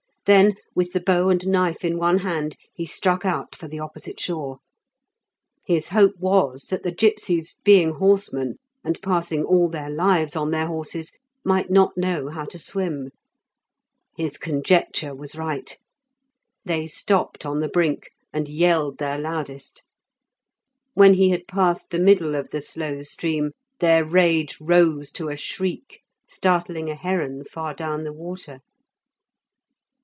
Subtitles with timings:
[0.27, 4.19] Then with the bow and knife in one hand he struck out for the opposite
[4.19, 4.59] shore.
[5.65, 10.67] His hope was that the gipsies, being horsemen, and passing all their lives on their
[10.67, 11.11] horses,
[11.43, 13.09] might not know how to swim.
[14.15, 15.75] His conjecture was right;
[16.63, 19.83] they stopped on the brink, and yelled their loudest.
[20.93, 25.35] When he had passed the middle of the slow stream their rage rose to a
[25.35, 28.59] shriek, startling a heron far down the water.